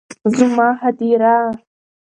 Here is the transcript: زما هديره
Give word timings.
زما 0.37 0.67
هديره 0.81 1.35